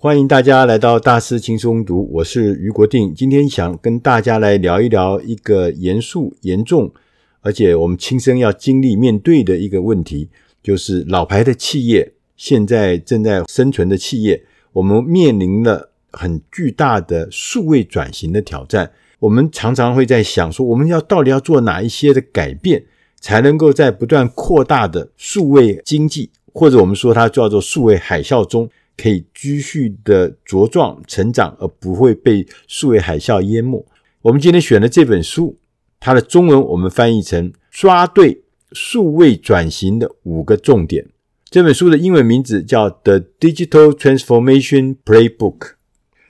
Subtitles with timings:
[0.00, 3.12] 欢迎大家来到大师轻松读，我是余国定。
[3.12, 6.92] 今天想跟大家来聊一聊一个严肃、严重，
[7.40, 10.28] 而且我们亲身要经历面对的一个问题，
[10.62, 14.40] 就是老牌的企业，现在正在生存的企业，
[14.72, 18.92] 我们面临了很巨大的数位转型的挑战。
[19.18, 22.84] 我们常常会在想说，我们要到底要做哪一些的改变，
[23.18, 28.70] 才能够在不断扩大的数位经济，或者我们说它叫做数位海啸中，
[29.00, 33.86] 可以继续的茁壮成长，而不会被数位海啸淹没。
[34.22, 35.56] 我们今天选的这本书，
[36.00, 41.06] 它的中文我们翻译成“抓对数位转型的五个重点”。
[41.48, 45.58] 这本书的英文名字叫《The Digital Transformation Playbook》，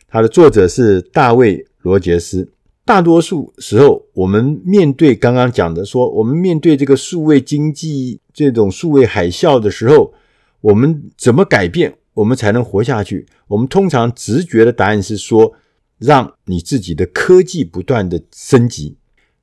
[0.07, 2.53] 它的作者是大卫·罗杰斯。
[2.85, 10.15] 大多数时候，我们面对刚刚讲的说，我们面对这个数位经济这种数位海啸的时候，
[10.61, 11.95] 我们怎么改变？
[12.19, 13.27] 我们才能活下去。
[13.47, 15.55] 我们通常直觉的答案是说，
[15.99, 18.97] 让你自己的科技不断的升级，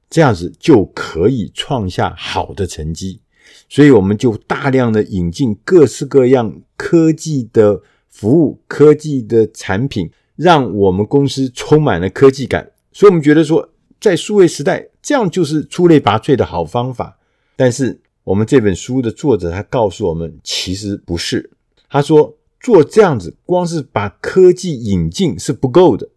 [0.09, 3.21] 这样子就可以创下好的成绩。
[3.69, 12.71] 所以我们就大量的引进各式各样科技的服务、科技的产品，让我们公司充满了科技感。
[12.91, 13.69] 所以我们觉得说，
[14.01, 17.17] 在数位时代，这样就是出类拔萃的好方法。
[17.55, 21.51] 但是我们这本书的作者他告诉我们，其实不是。
[21.87, 22.35] 他说，
[22.65, 26.09] 做这样子，光是把科技引进是不够的。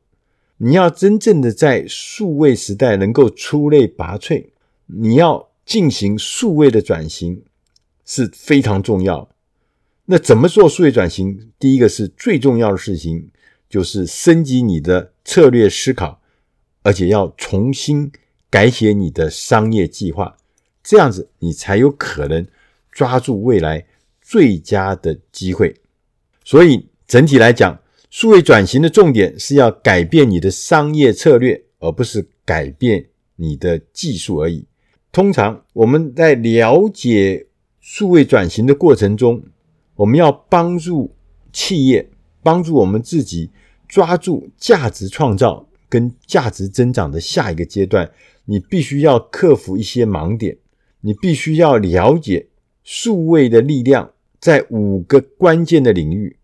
[0.57, 4.47] 你要真正的在数位时代能够出类拔萃，
[4.87, 7.43] 你要进行数位的转型
[8.07, 9.29] 是非常重要。
[10.07, 11.51] 那怎么做数位转型？
[11.59, 13.29] 第一个是最重要的事情，
[13.69, 16.23] 就是升级你的策略思考，
[16.83, 18.11] 而且要重新
[18.49, 20.39] 改写你的商业计划，
[20.83, 22.47] 这样子你才有可能
[22.91, 23.85] 抓住未来
[24.23, 25.77] 最佳的机会。
[26.49, 33.05] 所以整体来讲，数位转型的重点是要改变你的商业策略，而不是改变
[33.37, 34.65] 你的技术而已。
[35.13, 37.49] 通常我们在了解
[37.83, 39.43] 数位转型的过程中，
[39.95, 41.15] 我们要帮助
[41.53, 42.09] 企业，
[42.43, 43.51] 帮助我们自己
[43.87, 48.11] 抓住价值创造跟价值增长的下一个阶段。
[48.47, 50.57] 你必须要克服一些盲点，
[51.03, 52.49] 你必须要了解
[52.83, 56.37] 数位的力量在五个关键的领域。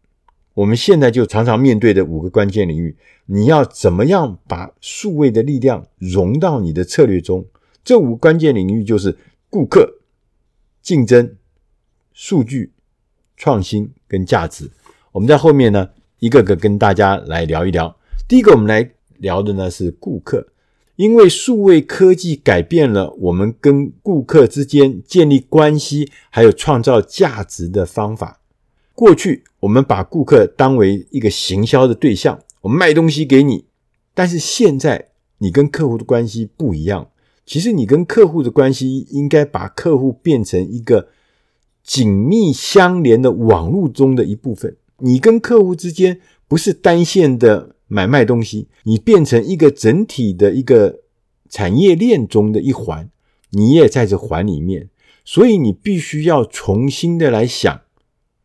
[0.54, 7.44] 我们现在就常常面对的五个关键领域，你要怎么样把数位的力量融到你的策略中？
[7.82, 9.18] 这五个关键领域就是
[9.50, 9.98] 顾客、
[10.80, 11.36] 竞争、
[12.12, 12.72] 数据、
[13.36, 14.70] 创新跟价值。
[15.10, 17.96] 我们在后面呢，一个个跟大家来聊一聊。
[18.28, 20.46] 第一个，我们来聊的呢是顾客，
[20.94, 28.40] 因为数位科技改变了我们跟顾客之间建立关系，还有创造价值的方法。
[28.94, 33.66] 过去我们把顾客当为一个行销的对象，我们卖东西给你。
[34.14, 37.10] 但是现在你跟客户的关系不一样，
[37.44, 41.08] 其实你跟客户的关系应该把客户变成一个
[41.82, 44.76] 紧密相连的网络中的一部分。
[44.98, 51.00] 你跟客户之间不是单线的买卖东西，你变成一个整体的一个
[51.50, 53.10] 产业链中的一环，
[53.50, 54.88] 你也在这环里面，
[55.24, 57.80] 所以你必须要重新的来想。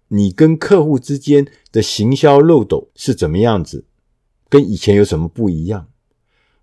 [0.09, 3.85] 你跟客户之间的行销漏斗是怎么样子？
[4.49, 5.87] 跟以前有什么不一样？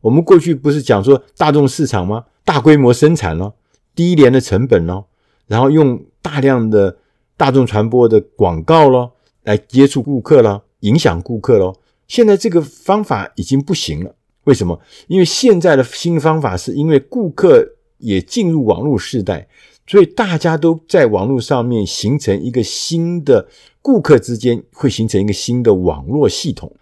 [0.00, 2.26] 我们过去不是讲说大众市场吗？
[2.44, 3.56] 大规模生产咯，
[3.94, 5.08] 低廉的成本咯，
[5.46, 6.98] 然后用大量的
[7.36, 9.12] 大众传播的广告咯，
[9.42, 11.80] 来接触顾客咯，影响顾客咯。
[12.06, 14.14] 现在这个方法已经不行了。
[14.44, 14.80] 为什么？
[15.08, 19.48] 因为现在的新方法是因为顾客也进入网络时代。
[19.86, 23.48] 所以大家都在网络上面形成一个新的
[23.80, 26.74] 顾客之间会形成一个新的网络系统。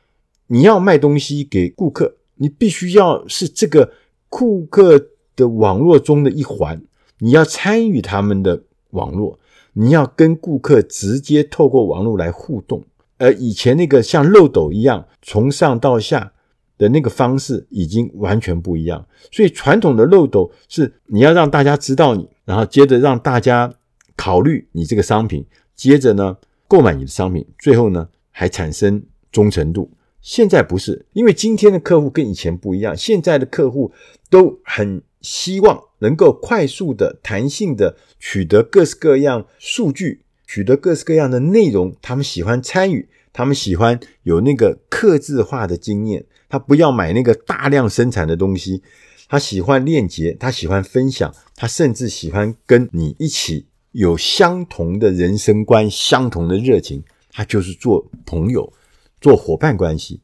[0.46, 3.92] 你要卖东西给顾客，你必须要是这个
[4.28, 6.82] 顾客的网络中的一环，
[7.18, 9.38] 你要参与他们的网络，
[9.72, 12.84] 你要跟顾客直接透过网络来互动。
[13.16, 16.32] 而以前那个像漏斗一样从上到下
[16.78, 19.06] 的那个方式已经完全不一样。
[19.30, 22.28] 所以传统的漏斗是你要让大家知道你。
[22.44, 23.72] 然后接着让大家
[24.16, 26.36] 考虑你这个商品，接着呢
[26.68, 29.90] 购买你的商品，最后呢还产生忠诚度。
[30.20, 33.92] 现在不是，因为今天的客户跟以前不一样，现在的客户
[34.28, 41.96] 都很希望能够快速的、弹性的取得各式各样数据，取得各式各样的内容。
[42.02, 48.80] 他们喜欢参与，他们喜欢有那个客制化的经验，他不要买那个大量生产的东西。
[49.28, 57.02] 他喜欢链接，他喜欢分享，他甚至喜欢跟你一起有相同的人生观、相同的热情。
[57.32, 58.72] 他就是做朋友，
[59.20, 60.20] 做伙伴关系。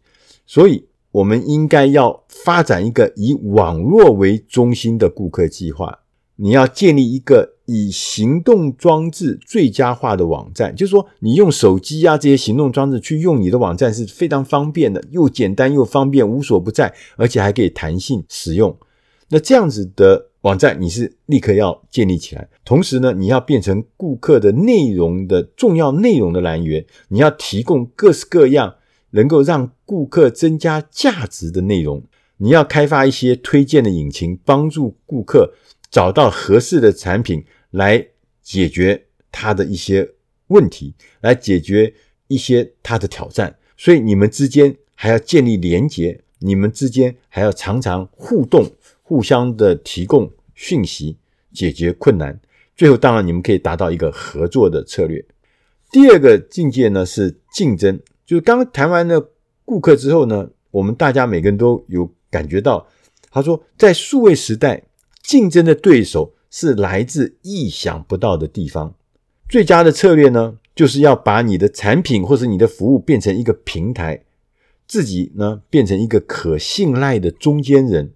[0.47, 6.00] 所以，我们应该要发展一个以网络为中心的顾客计划。
[6.42, 18.75] 你要建立一个以行动装置最佳化的网站，就是说，你用手机啊这些行动装置去用你的网站是非常方便的，又简单又方便，无所不在，而且还可以弹性使用。
[19.28, 22.48] 那这样子的网站，你是立刻要建立起来。
[22.64, 28.76] 同时呢，你要变成顾客的内容的重要内容的来源，你要提供各式各样
[29.10, 32.02] 能够让顾客增加价值的内容。
[32.38, 35.52] 你要开发一些推荐的引擎，帮助顾客。
[35.90, 38.06] 找到合适的产品来
[38.42, 40.08] 解决他的一些
[40.46, 41.92] 问题，来解决
[42.28, 43.58] 一些他的挑战。
[43.76, 48.70] 所以你们之间还要建立连结，你们之间还要常常互动，
[49.02, 51.16] 互相的提供讯息，
[51.52, 52.40] 解决困难。
[52.76, 55.25] 最后，当然你们可以达到一个合作的策略。
[55.90, 59.32] 第二个境界呢是竞争，就是刚刚谈完了
[59.64, 62.86] 顾客之后呢，我们大家每个人都有感觉到，
[63.31, 64.84] 他说在数位时代。
[65.31, 68.97] 竞争的对手是来自意想不到的地方。
[69.49, 74.25] 最佳的策略呢，就是要把你的产品或是你的服务变成一个平台，
[74.88, 78.12] 自己呢变成一个可信赖的中间人。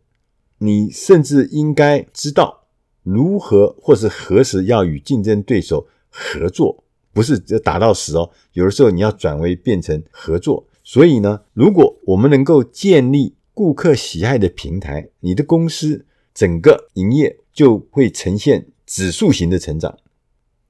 [0.58, 2.64] 你甚至应该知道
[3.04, 6.82] 如何或是何时要与竞争对手合作，
[7.12, 8.28] 不是就打到死哦。
[8.54, 10.66] 有的时候你要转为变成合作。
[10.82, 19.96] 所以呢，如果我们能够建立顾客喜爱的平台，你的公司，整个营业就会呈现指数型的成长。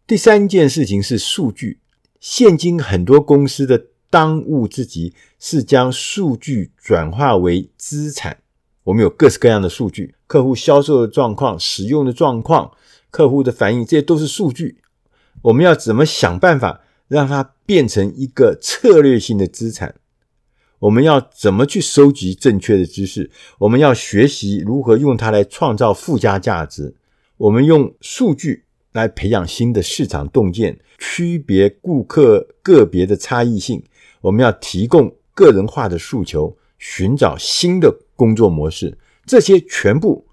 [0.07, 1.81] 第三件事情是数据。
[2.21, 8.39] 现今很多公司的当务之急是将数据转化为资产。
[8.85, 12.71] 我们有各式各样的数据，客户销售的状况、使用的状况、
[13.11, 14.79] 客户的反应，这些都是数据。
[15.43, 19.95] 我们要怎么想办法让它变成一个策略性的资产？
[20.79, 23.31] 我们要怎么去收集正确的知识？
[23.59, 26.95] 我们要学习如何用它来创造附加价值。
[27.37, 33.83] 我们用数据来培养新的市场洞见，区别顾客个别的差异性。
[34.21, 38.99] 我们要提供个人化的诉求，寻找新的工作模式。
[39.27, 40.27] 这些全部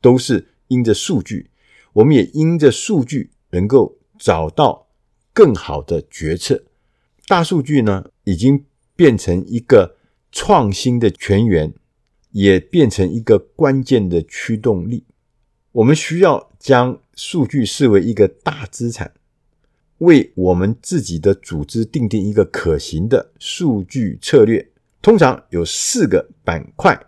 [0.00, 1.50] 都是因着数据，
[1.92, 4.86] 我们也因着数据能够找到
[5.32, 6.62] 更好的决策。
[7.26, 8.64] 大数据呢，已经
[8.96, 9.94] 变成一个。
[10.32, 11.72] 创新的泉源，
[12.32, 15.06] 也变成一个关键的驱动力。
[15.72, 19.14] 我们需要将数据视为一个大资产，
[19.98, 24.68] 为我们自己的组织订定一个可行的数据策略。
[25.00, 27.00] 通常有四个板块，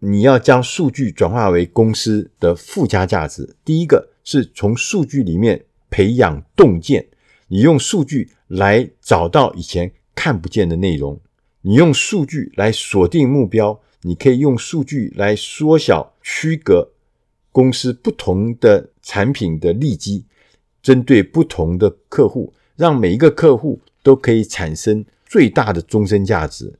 [0.00, 3.54] 你要将数据转化为公司的附加价值。
[3.64, 7.06] 第一个是从数据里面培养洞见，
[7.46, 11.20] 你用数据来找到以前看不见的内容。
[11.64, 16.90] 你用数据来锁定目标，你可以用数据来缩小区隔
[17.52, 20.24] 公司不同的产品的利基，
[20.82, 26.74] 针对不同的客户，让每一个客户都可以产生最大的终身价值。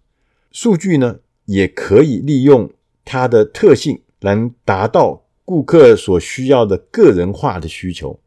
[0.50, 2.69] 数据呢，也可以利用
[3.05, 8.19] 它的特性，来达到顾客所需要的个人化的需求。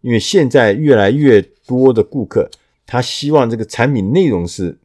[0.00, 2.50] 因为现在越来越多的顾客，
[2.84, 4.76] 他希望这个产品内容是。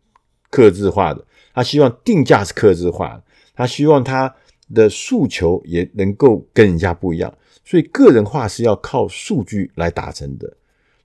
[0.56, 1.22] 克制化的，
[1.54, 3.24] 他希望定价是克制化的，
[3.54, 4.34] 他希望他
[4.74, 10.56] 的诉求也能够跟人家不一样，所以个人化是要靠数据来达成的。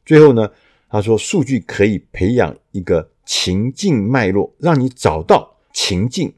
[0.07, 0.49] 最后呢，
[0.89, 6.33] 他说数据可以培养一个情境脉络，让你找到情境，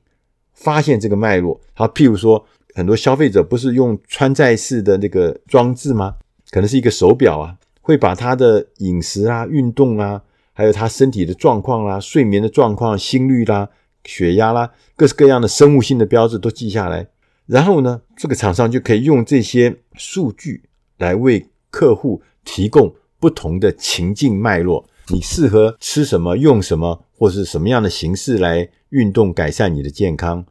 [0.54, 1.61] 发现这个脉络。
[1.75, 2.42] 好，譬如说，
[2.75, 6.16] 很多消费者不是用穿戴式的那个装置吗？
[6.50, 10.23] 可能是一个手表啊，会把他的饮食啊、运动啊。
[10.54, 13.71] 还有他身体的状况啦、睡眠的状况、心率啦、
[14.04, 17.09] 血压啦，各式各样的生物性的标志都记下来。
[17.47, 20.64] 然后呢，这个厂商就可以用这些数据
[20.99, 24.87] 来为客户提供不同的情境脉络。
[25.09, 30.44] 你适合吃什么、用什么，或是什么样的形式来运动，改善你的健康。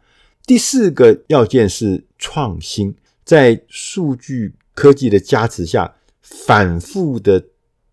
[0.45, 7.45] 第四个要件是创新，在数据科技的加持下，反复的。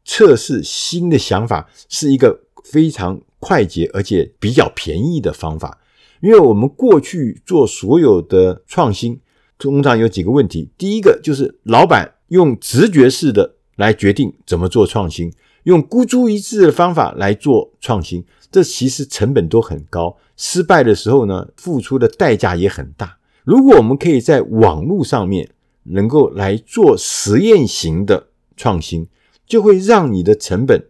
[0.08, 5.78] 测试新的想法是一个非常快捷而且比较便宜的方法，
[6.22, 9.20] 因为我们过去做所有的创新，
[9.58, 10.70] 通常有几个问题。
[10.78, 15.30] 第一个就是老板用直觉式的来决定怎么做创新，
[15.64, 23.18] 用孤注一掷的方法来做创新，这其实成本都很高，失败的时候呢，付出的代价也很大。
[23.44, 25.50] 如果我们可以在网络上面
[25.82, 29.06] 能够来做实验型的创新，
[29.48, 30.84] 就会让你的成本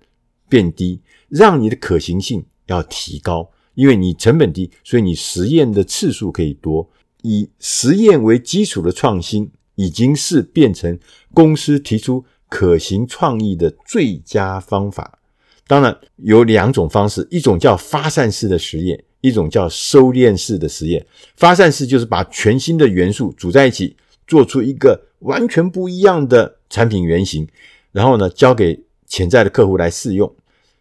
[0.48, 6.90] 变低，让你的可行性要提高，因为你成本低，所以你实验的次数可以多。
[7.22, 10.98] 以实验为基础的创新，已经是变成
[11.34, 15.18] 公司提出可行创意的最佳方法。
[15.66, 21.04] 当然有两种方式，一种叫发散式的实验，一种叫收敛式的实验。
[21.36, 23.96] 发散式就是把全新的元素组在一起，
[24.26, 27.46] 做出一个完全不一样的产品原型，
[27.92, 30.34] 然后呢，交给潜在的客户来试用，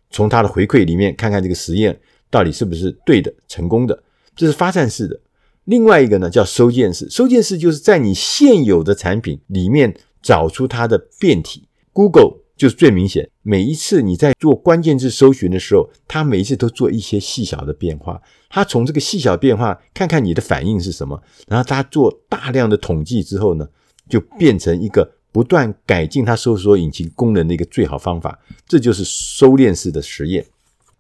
[0.10, 2.00] 从他的回馈里面看看这个实验。
[2.30, 4.04] 到底是不是对的、成功的？
[4.36, 5.18] 这是发散式的。
[5.64, 7.10] 另外一个呢，叫收件式。
[7.10, 11.70] 收件式就是在你现有的产品里面找出它的变体。
[11.94, 18.22] Google 就是最明显，每一次你在做关键字搜寻的时候，它每一次都做一些细小的变化。
[18.50, 23.66] 它从这个细小变化看看你的反应是什么，然后它做大量的统计之后呢，
[24.10, 28.40] 就变成一个不断改进它搜索引擎功能的一个最好方法。
[28.68, 30.44] 这就是收敛式的实验。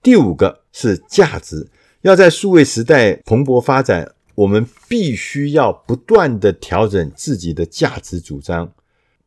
[0.03, 1.67] 第五个是价值，
[2.01, 8.71] 要在数位时代蓬勃发展，我们必须要不断地调整自己的价值主张。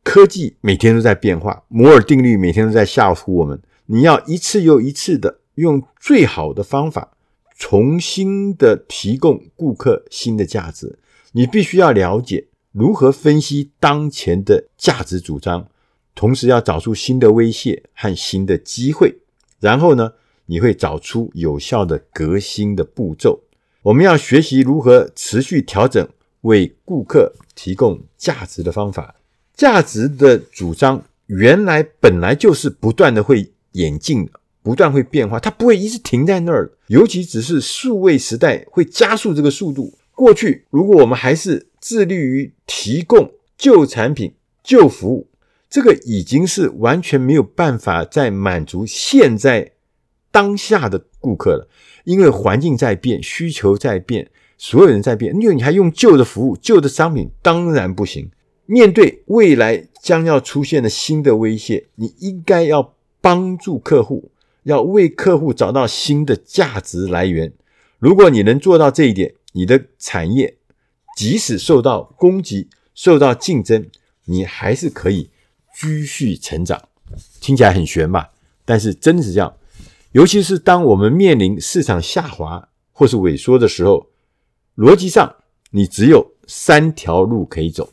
[0.01, 3.61] 科技每天都在变化，摩尔定律每天都在吓唬我们。
[3.87, 7.11] 你要一次又一次的用最好的方法，
[7.57, 10.97] 重新的提供顾客新的价值。
[11.33, 15.67] 你必须要了解如何分析当前的价值主张，
[16.15, 19.19] 同时要找出新的威胁和新的机会，
[19.59, 20.13] 然后呢，
[20.45, 23.41] 你会找出有效的革新的步骤。
[23.83, 26.07] 我们要学习如何持续调整
[26.41, 29.15] 为顾客提供价值的方法。
[29.53, 34.31] 价值的主张原来本来就是不断的会演进的，
[34.63, 36.71] 不断会变化，它不会一直停在那儿。
[36.87, 39.93] 尤其只是数位时代会加速这个速度。
[40.13, 45.27] 过去如果我们还是致力于提供旧产品、旧服务，
[45.69, 49.73] 这个已经是完全没有办法再满足现在。
[50.33, 51.67] 当下的顾客了，
[52.05, 58.31] 因为环境在变，需求在变，所有人在变，因为你还用旧的服务、旧的商品，当然不行。
[58.65, 64.31] 面对未来将要出现的新的威胁，你应该要帮助客户，
[64.63, 67.51] 要为客户找到新的价值来源。
[67.99, 70.55] 如果你能做到这一点，你的产业
[71.17, 73.89] 即使受到攻击、受到竞争，
[74.25, 75.29] 你还是可以
[75.79, 76.81] 继续成长。
[77.39, 78.29] 听起来很玄吧？
[78.63, 79.53] 但是真的是这样。
[80.13, 84.07] 尤其是当我们面临市场下滑或是萎缩的时候，
[84.75, 85.35] 逻辑上
[85.71, 87.89] 你只有三条路可以走。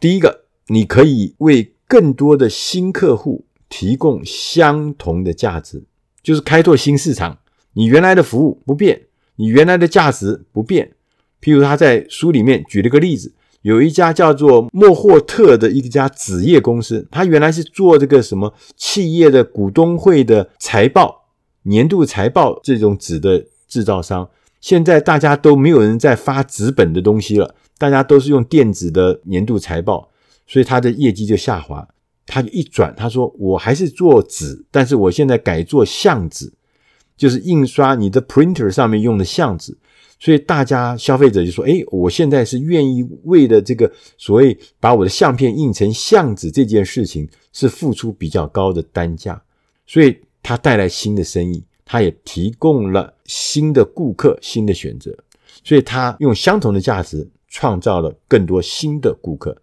[0.00, 5.84] 第一个，你可以为更多的新客户提供相同的价值，
[6.22, 7.38] 就是开拓新市场。
[7.72, 9.06] 你原来的服务不变，
[9.36, 10.96] 你原来的价值不变。
[11.40, 21.26] 譬如他在书里面举了个例子，有一家叫做莫霍特的一家纸业公司，他原来是做这个什么企业的股东会的财报。
[21.64, 24.30] 年度财报这种纸的制造商，
[24.60, 30.08] 现在大家都没有人在发纸本的东西了，大家都是用电子的年度财报，
[30.46, 31.86] 所以他的业绩就下滑。
[32.30, 36.52] 他就一转，他说：“我还是做纸，但是我现在改做相纸，
[37.16, 39.74] 就是印刷你的 printer 上面用的相纸。”
[40.18, 49.42] 所以大家消费者就说：“诶，我现在是愿意为了这个所谓把我的相片印成相纸这件事情，是付出比较高的单价。”
[49.86, 50.16] 所以。
[50.40, 55.14] 它带来新的生意，它也提供了新的顾客、新的选择，
[55.62, 59.54] 所以它用相同的价值创造了更多新的顾客。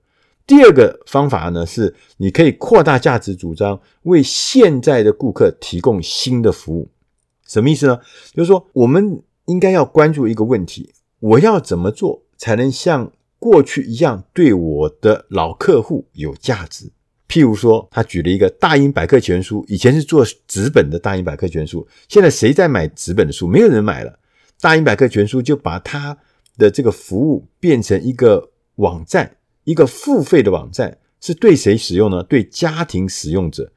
[0.46, 6.88] 第二个方法呢，是你可以扩大价值主张，为现在的顾客提供新的服务。
[7.48, 7.98] 什么意思呢？
[8.34, 16.92] 就是说，我们应该要关注一个问题：我要怎么做才能像过去一样对我的老客户有价值？
[17.28, 23.48] 譬如说，他举了一个大英百科全书，以前是做纸本的大英百科全书，现在谁在买纸本的书？
[23.48, 24.20] 没有人买了。
[24.62, 26.18] 大英百科全书就把它
[26.58, 32.24] 的这个服务变成一个网站，一个付费的网站，是对谁使用呢？
[32.24, 33.72] 对家庭使用者，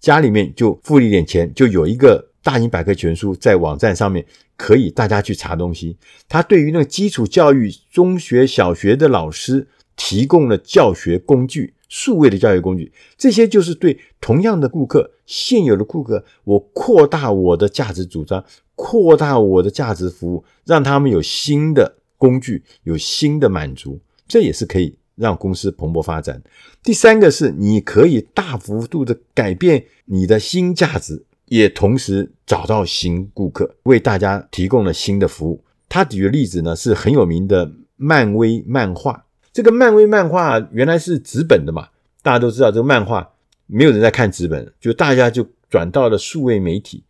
[0.00, 4.24] 家里面就付一点钱，就有一个大英百科全书在网站上面，
[4.56, 5.96] 可以大家去查东西。
[6.28, 11.74] 他对于那个基础教育、中学、小学的老师提供了教学工具。
[11.94, 18.42] 数位的教学工具，这些就是对同样的顾客、现有的顾客，我扩大我的价值主张，
[18.74, 26.42] 扩大我的价值服务，让他们有新的工具，有新的满足，这也是可以让公司蓬勃发展。
[26.82, 31.22] 第三个是，你可以大幅度的改变你的新价值，
[31.52, 35.62] 也同时找到新顾客，为大家提供了新的服务。
[35.86, 39.26] 他举的例子呢，是很有名的漫威漫画。
[39.52, 41.88] 这个漫威漫画原来是纸本的嘛，
[42.22, 43.34] 大家都知道这个漫画
[43.66, 47.04] 没有人在看纸本，就大家就转到了数位媒体。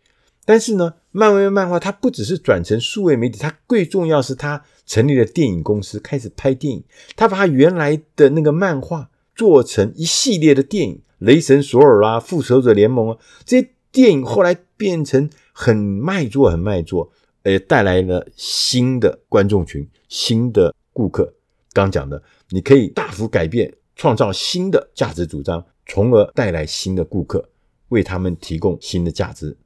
[0.45, 6.83] 但是呢，漫威漫画它不只是转成数位媒体，它最重要是它成立了电影公司，开始拍电影。
[7.15, 21.35] 它把它原来的那个漫画做成一系列的电影，《雷神索尔》啊，《复仇者联盟》啊，这些电影后来变成很卖座，很卖座，呃，带来了新的观众群、新的顾客。
[21.75, 27.51] 刚讲的，你可以大幅改变，创造新的价值主张，从而带来新的顾客，
[27.91, 29.57] 为他们提供新的价值。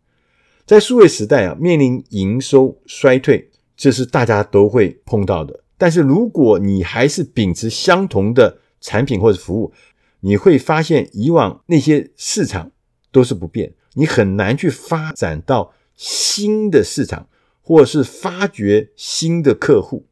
[0.67, 5.63] 在数位时代啊，面临营收衰退，这是大家都会碰到的。
[5.79, 9.73] 但是如果你还是秉持相同的产品或者服务，
[10.21, 12.73] 你会发现以往那些市场
[13.13, 17.29] 都是不变，你很难去发展到新的市场，
[17.61, 20.07] 或者是发掘新的客户，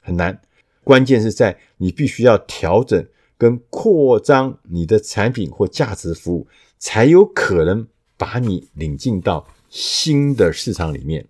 [0.00, 0.40] 很难。
[0.82, 3.06] 关键是在你必须要调整
[3.36, 6.46] 跟扩张你的产品或价值服务，
[6.78, 9.46] 才有可能把你领进到。
[9.72, 11.28] 新的市场里面，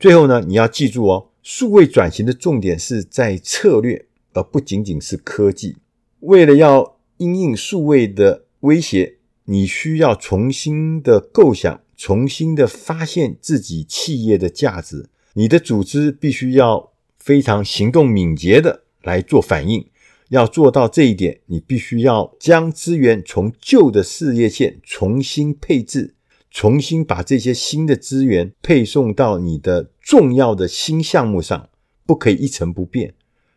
[0.00, 5.76] 最后呢，你要记住哦，数位转型的重点是在策略，而不仅仅是科技。
[6.20, 9.15] 为了要因应数位的威胁，
[9.46, 15.08] 你需要重新的构想，重新的发现自己企业的价值。
[15.34, 19.88] 你的组织必须要非常行动敏捷的来做反应。
[20.30, 26.14] 要做到这一点，你必须要将资源从旧的事业线重新配置。
[26.50, 31.68] 重新把这些新的资源配送到你的重要的新项目上，
[32.06, 33.14] 不可以一成不变。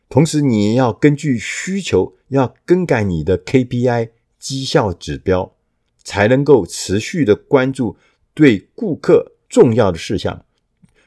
[0.09, 5.55] 同时，你也要根据需求，要更改你的 KPI 绩效指标，
[6.03, 7.97] 才能够持续的关注
[8.33, 10.45] 对顾客重要的事项。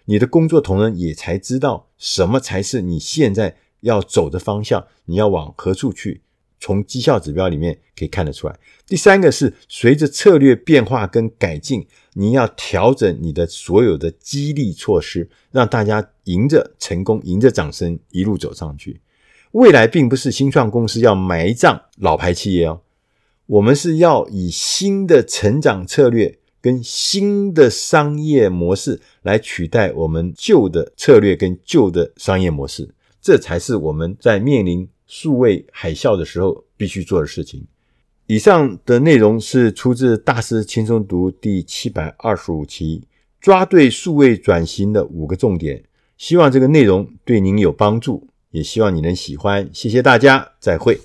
[0.07, 6.23] 你的工作同仁也才知道什么才是你现在要走的方向，你要往何处去。
[6.59, 8.57] 从绩效指标里面可以看得出来。
[8.87, 19.01] 第三个是随着策略变化跟改进，你要调整你的所有的激励措施，让大家迎着成功、迎着掌声一路走上去。
[19.51, 22.83] 未来并不是新创公司要埋葬老牌企业哦，
[23.53, 32.89] 我们是要以新的成长策略跟新的商业模式来取代我们旧的策略跟旧的商业模式，
[33.21, 34.89] 这才是我们在面临。
[35.07, 37.63] 数位海啸的时候必须做的事情。
[38.27, 43.03] 以上的内容是出自《大师轻松读》第七百二十五期，
[43.39, 45.85] 抓对数位转型的五个重点。
[46.17, 49.69] 希望这个内容对您有帮助，也希望你能喜欢。
[49.75, 50.99] 谢谢大家，再会。